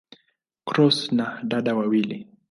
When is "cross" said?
0.67-1.07